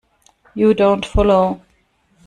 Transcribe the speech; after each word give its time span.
You 0.55 0.73
don't 0.73 1.05
follow. 1.05 1.61